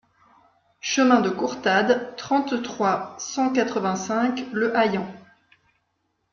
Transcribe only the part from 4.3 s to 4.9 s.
Le